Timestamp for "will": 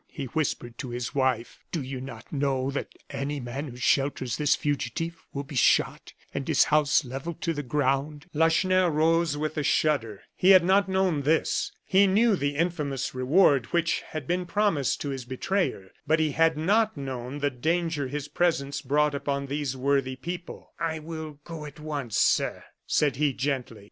5.31-5.43, 20.97-21.39